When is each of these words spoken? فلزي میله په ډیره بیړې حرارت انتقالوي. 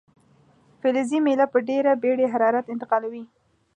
فلزي 0.81 1.19
میله 1.25 1.45
په 1.53 1.59
ډیره 1.69 1.91
بیړې 2.01 2.25
حرارت 2.33 2.65
انتقالوي. 2.69 3.23